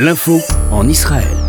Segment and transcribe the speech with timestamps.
[0.00, 0.40] L'info
[0.70, 1.47] en Israël.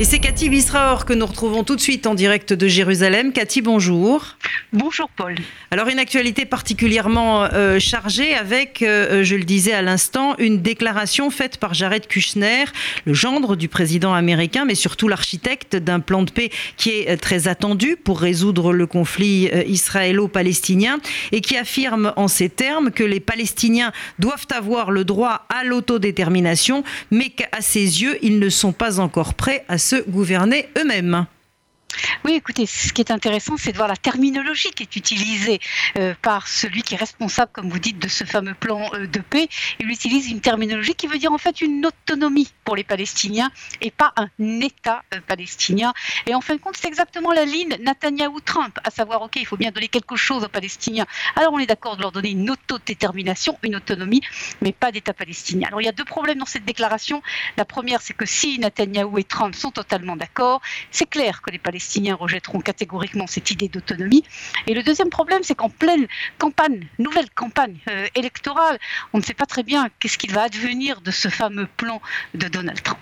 [0.00, 3.32] Et c'est Cathy Bisraor que nous retrouvons tout de suite en direct de Jérusalem.
[3.32, 4.36] Cathy, bonjour.
[4.72, 5.34] Bonjour Paul.
[5.72, 11.30] Alors une actualité particulièrement euh, chargée avec, euh, je le disais à l'instant, une déclaration
[11.30, 12.66] faite par Jared Kushner,
[13.06, 17.16] le gendre du président américain, mais surtout l'architecte d'un plan de paix qui est euh,
[17.16, 21.00] très attendu pour résoudre le conflit israélo-palestinien
[21.32, 26.84] et qui affirme en ces termes que les Palestiniens doivent avoir le droit à l'autodétermination,
[27.10, 31.26] mais qu'à ses yeux, ils ne sont pas encore prêts à se gouverner eux-mêmes.
[32.24, 35.60] Oui, écoutez, ce qui est intéressant, c'est de voir la terminologie qui est utilisée
[35.96, 39.20] euh, par celui qui est responsable, comme vous dites, de ce fameux plan euh, de
[39.20, 39.48] paix.
[39.80, 43.90] Il utilise une terminologie qui veut dire en fait une autonomie pour les Palestiniens et
[43.90, 44.28] pas un
[44.60, 45.94] État euh, palestinien.
[46.26, 49.56] Et en fin de compte, c'est exactement la ligne Netanyahou-Trump, à savoir, OK, il faut
[49.56, 51.06] bien donner quelque chose aux Palestiniens.
[51.36, 54.20] Alors on est d'accord de leur donner une autodétermination, une autonomie,
[54.60, 55.68] mais pas d'État palestinien.
[55.68, 57.22] Alors il y a deux problèmes dans cette déclaration.
[57.56, 61.58] La première, c'est que si Netanyahou et Trump sont totalement d'accord, c'est clair que les
[61.58, 64.24] Palestiniens Palestiniens rejetteront catégoriquement cette idée d'autonomie.
[64.66, 68.80] Et le deuxième problème, c'est qu'en pleine campagne, nouvelle campagne euh, électorale,
[69.12, 72.02] on ne sait pas très bien qu'est-ce qu'il va advenir de ce fameux plan
[72.34, 72.98] de Donald Trump.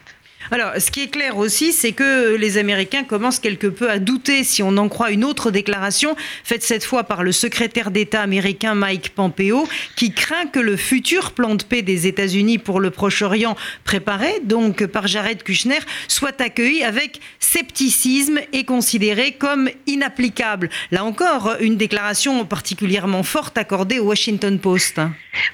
[0.51, 4.45] Alors, ce qui est clair aussi, c'est que les Américains commencent quelque peu à douter,
[4.45, 8.75] si on en croit une autre déclaration, faite cette fois par le secrétaire d'État américain
[8.75, 13.57] Mike Pompeo, qui craint que le futur plan de paix des États-Unis pour le Proche-Orient,
[13.85, 20.71] préparé donc par Jared Kushner, soit accueilli avec scepticisme et considéré comme inapplicable.
[20.91, 25.01] Là encore, une déclaration particulièrement forte accordée au Washington Post.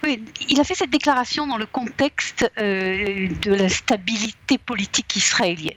[0.05, 5.15] Oui, il a fait cette déclaration dans le contexte euh, de la stabilité politique politique
[5.15, 5.77] israélienne.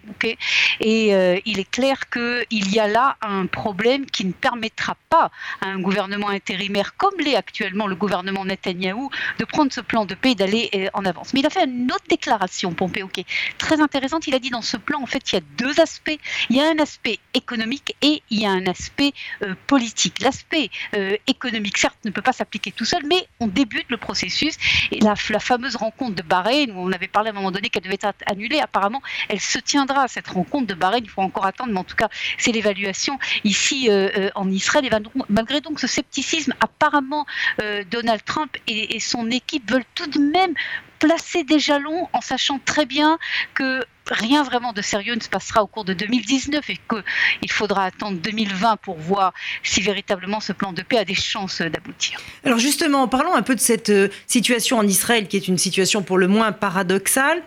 [0.79, 5.29] et euh, il est clair qu'il y a là un problème qui ne permettra pas
[5.61, 10.15] à un gouvernement intérimaire comme l'est actuellement le gouvernement Netanyahou de prendre ce plan de
[10.15, 11.35] paix et d'aller euh, en avance.
[11.35, 13.27] Mais il a fait une autre déclaration, Pompeo, qui est
[13.59, 14.25] très intéressante.
[14.25, 16.17] Il a dit dans ce plan, en fait, il y a deux aspects.
[16.49, 20.19] Il y a un aspect économique et il y a un aspect euh, politique.
[20.21, 20.71] L'aspect
[21.27, 24.55] économique, certes, ne peut pas s'appliquer tout seul, mais on débute le processus.
[24.91, 27.69] Et la, la fameuse rencontre de Bahreïn, où on avait parlé à un moment donné
[27.69, 28.94] qu'elle devait être annulée, apparemment,
[29.29, 31.03] elle se tiendra, cette rencontre de Bahreïn.
[31.03, 34.85] Il faut encore attendre, mais en tout cas, c'est l'évaluation ici euh, euh, en Israël.
[34.85, 34.89] Et
[35.29, 37.25] malgré donc ce scepticisme, apparemment,
[37.61, 40.53] euh, Donald Trump et, son équipe veulent tout de même
[40.99, 43.19] placer des jalons en sachant très bien
[43.53, 47.83] que rien vraiment de sérieux ne se passera au cours de 2019 et qu'il faudra
[47.83, 52.19] attendre 2020 pour voir si véritablement ce plan de paix a des chances d'aboutir.
[52.45, 53.91] Alors justement, parlons un peu de cette
[54.25, 57.43] situation en Israël qui est une situation pour le moins paradoxale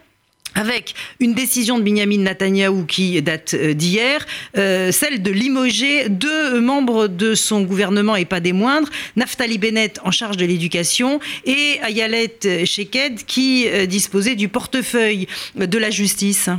[0.58, 4.26] avec une décision de Benjamin Netanyahou qui date euh, d'hier,
[4.56, 10.00] euh, celle de limoger deux membres de son gouvernement et pas des moindres, Naftali Bennett
[10.02, 16.50] en charge de l'éducation et Ayelet Sheked qui euh, disposait du portefeuille de la justice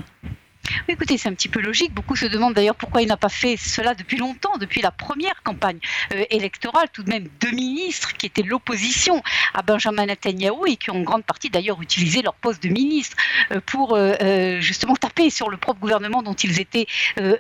[0.88, 1.94] écoutez, c'est un petit peu logique.
[1.94, 5.42] Beaucoup se demandent d'ailleurs pourquoi il n'a pas fait cela depuis longtemps, depuis la première
[5.44, 5.80] campagne
[6.14, 6.88] euh, électorale.
[6.92, 9.22] Tout de même, deux ministres qui étaient l'opposition
[9.54, 13.18] à Benjamin Netanyahu et qui ont en grande partie d'ailleurs utilisé leur poste de ministre
[13.52, 16.88] euh, pour euh, justement taper sur le propre gouvernement dont ils étaient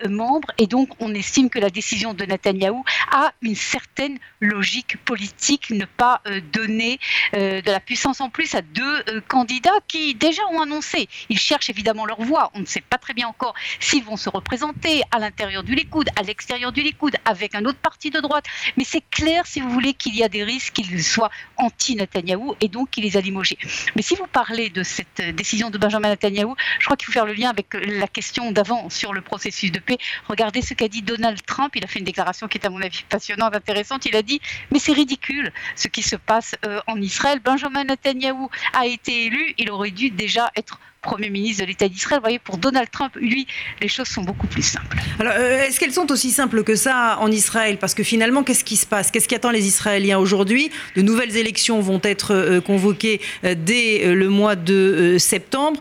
[0.07, 0.49] membres.
[0.57, 5.85] Et donc, on estime que la décision de Netanyahu a une certaine logique politique, ne
[5.85, 6.21] pas
[6.53, 6.99] donner
[7.33, 11.07] de la puissance en plus à deux candidats qui déjà ont annoncé.
[11.29, 12.51] Ils cherchent évidemment leur voix.
[12.53, 16.09] On ne sait pas très bien encore s'ils vont se représenter à l'intérieur du Likoud,
[16.15, 18.45] à l'extérieur du Likoud, avec un autre parti de droite.
[18.77, 22.67] Mais c'est clair, si vous voulez, qu'il y a des risques qu'ils soient anti-Netanyahou et
[22.67, 23.57] donc qu'il les a limogés.
[23.95, 27.25] Mais si vous parlez de cette décision de Benjamin Netanyahou, je crois qu'il faut faire
[27.25, 29.97] le lien avec la question d'avant sur le processus de paix.
[30.27, 31.75] Regardez ce qu'a dit Donald Trump.
[31.75, 34.05] Il a fait une déclaration qui est, à mon avis, passionnante, intéressante.
[34.05, 34.41] Il a dit
[34.71, 37.39] Mais c'est ridicule ce qui se passe euh, en Israël.
[37.43, 39.53] Benjamin Netanyahou a été élu.
[39.57, 42.19] Il aurait dû déjà être Premier ministre de l'État d'Israël.
[42.19, 43.47] Vous voyez, pour Donald Trump, lui,
[43.81, 44.97] les choses sont beaucoup plus simples.
[45.19, 47.77] Alors, euh, est-ce qu'elles sont aussi simples que ça en Israël?
[47.77, 49.09] Parce que finalement, qu'est-ce qui se passe?
[49.09, 50.71] Qu'est-ce qui attend les Israéliens aujourd'hui?
[50.97, 55.79] De nouvelles élections vont être euh, convoquées euh, dès le mois de septembre,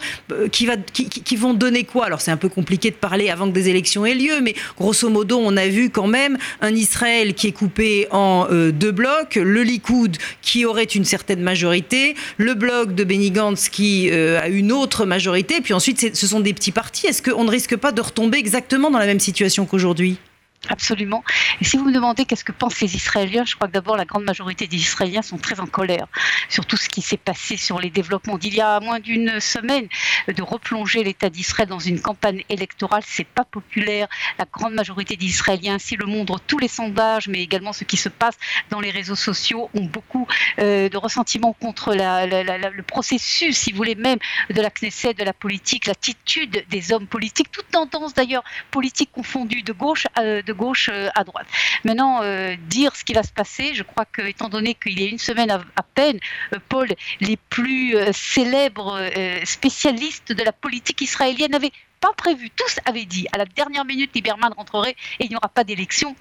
[0.52, 2.06] qui, vont donner quoi?
[2.06, 5.08] Alors, c'est un peu compliqué de parler avant que des élections aient lieu, mais grosso
[5.08, 9.62] modo, on a vu quand même un Israël qui est coupé en deux blocs, le
[9.62, 15.06] Likoud qui aurait une certaine majorité, le bloc de Benny Gantz qui a une autre
[15.08, 17.06] majorité, puis ensuite ce sont des petits partis.
[17.06, 20.18] Est-ce qu'on ne risque pas de retomber exactement dans la même situation qu'aujourd'hui?
[20.66, 21.22] Absolument.
[21.60, 24.04] Et si vous me demandez qu'est-ce que pensent les Israéliens, je crois que d'abord la
[24.04, 26.08] grande majorité des Israéliens sont très en colère
[26.48, 29.86] sur tout ce qui s'est passé sur les développements d'il y a moins d'une semaine,
[30.26, 34.08] de replonger l'État d'Israël dans une campagne électorale, c'est pas populaire.
[34.38, 37.96] La grande majorité des Israéliens, si le montrent tous les sondages, mais également ce qui
[37.96, 38.36] se passe
[38.70, 40.26] dans les réseaux sociaux, ont beaucoup
[40.58, 44.18] euh, de ressentiments contre le processus, si vous voulez même,
[44.50, 49.62] de la Knesset, de la politique, l'attitude des hommes politiques, toute tendance d'ailleurs politique confondue
[49.62, 50.06] de gauche.
[50.18, 51.46] Euh, gauche euh, à droite.
[51.84, 55.04] Maintenant, euh, dire ce qui va se passer, je crois que, étant donné qu'il y
[55.04, 56.18] a une semaine à, peine,
[56.54, 56.88] euh, Paul,
[57.20, 59.00] les plus célèbres
[59.44, 62.50] spécialistes de la politique israélienne avaient pas prévu.
[62.50, 66.14] Tous avaient dit à la dernière minute, Lieberman rentrerait et il n'y aura pas d'élection.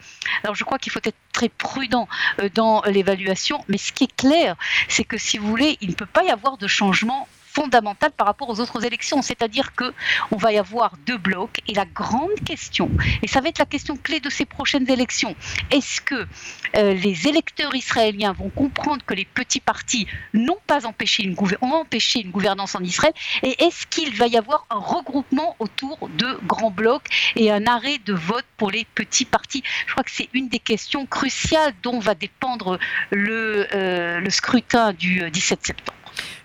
[0.43, 2.07] Alors je crois qu'il faut être très prudent
[2.55, 4.55] dans l'évaluation, mais ce qui est clair,
[4.87, 7.27] c'est que si vous voulez, il ne peut pas y avoir de changement
[7.57, 9.21] fondamentale par rapport aux autres élections.
[9.21, 9.87] C'est-à-dire que
[10.31, 12.89] on va y avoir deux blocs et la grande question,
[13.23, 15.33] et ça va être la question clé de ces prochaines élections,
[15.71, 16.19] est-ce que
[16.75, 21.73] euh, les électeurs israéliens vont comprendre que les petits partis n'ont pas empêché une, ont
[21.83, 23.13] empêché une gouvernance en Israël?
[23.41, 27.99] Et est-ce qu'il va y avoir un regroupement autour de grands blocs et un arrêt
[28.05, 29.63] de vote pour les petits partis?
[29.87, 32.77] Je crois que c'est une des questions cruciales dont va dépendre
[33.09, 35.96] le, euh, scrutin du 17 euh, septembre.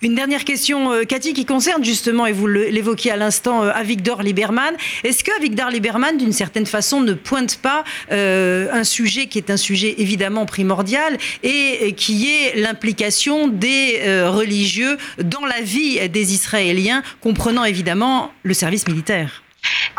[0.02, 4.22] Une dernière question, euh, Cathy, qui concerne justement, et vous l'évoquiez à l'instant, euh, Avigdor
[4.22, 4.74] Lieberman.
[5.04, 9.48] Est-ce que Avigdor Lieberman, d'une certaine façon, ne pointe pas euh, un sujet qui est
[9.50, 17.02] un sujet évidemment primordial et qui est l'implication des religieux dans la vie des Israéliens,
[17.20, 19.41] comprenant évidemment le service militaire?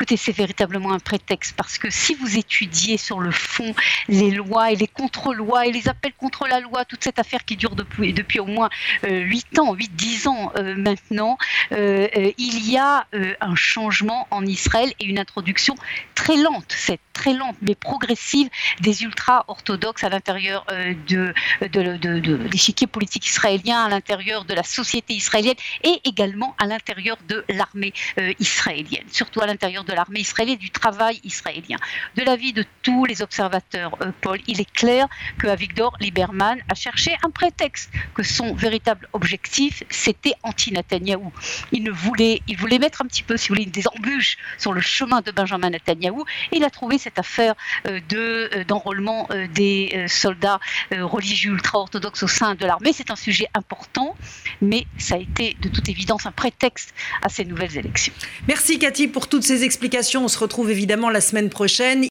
[0.03, 3.73] Écoutez, c'est véritablement un prétexte parce que si vous étudiez sur le fond
[4.09, 7.55] les lois et les contre-lois et les appels contre la loi, toute cette affaire qui
[7.55, 8.69] dure depuis, depuis au moins
[9.05, 11.37] euh, 8 ans, 8-10 ans euh, maintenant,
[11.71, 13.07] euh, euh, il y a
[13.39, 15.75] un changement en Israël et une introduction
[16.15, 18.49] très lente, c'est très lente mais progressive
[18.81, 20.65] des ultra-orthodoxes à l'intérieur
[21.07, 26.55] de, de, de, de l'échiquier politique israélien, à l'intérieur de la société israélienne et également
[26.57, 27.93] à l'intérieur de l'armée
[28.39, 31.77] israélienne, surtout à l'intérieur de l'armée israélienne, du travail israélien.
[32.15, 35.07] De l'avis de tous les observateurs, euh, Paul, il est clair
[35.37, 41.31] que Avigdor Lieberman a cherché un prétexte, que son véritable objectif, c'était anti-Netanyahou.
[41.71, 44.81] Il, voulait, il voulait mettre un petit peu, si vous voulez, des embûches sur le
[44.81, 47.53] chemin de Benjamin Netanyahou, et il a trouvé cette affaire
[47.87, 50.59] euh, euh, d'enrôlement des soldats
[50.91, 52.91] religieux ultra-orthodoxes au sein de l'armée.
[52.93, 54.15] C'est un sujet important,
[54.61, 58.13] mais ça a été de toute évidence un prétexte à ces nouvelles élections.
[58.47, 60.23] Merci Cathy pour toutes ces explications.
[60.23, 62.01] On se retrouve évidemment la semaine prochaine.